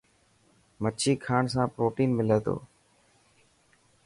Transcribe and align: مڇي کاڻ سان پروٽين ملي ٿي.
مڇي 0.81 1.13
کاڻ 1.25 1.43
سان 1.53 1.65
پروٽين 1.75 2.09
ملي 2.17 2.37
ٿي. 2.45 2.55